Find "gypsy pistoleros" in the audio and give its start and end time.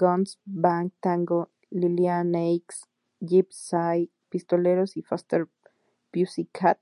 3.24-4.98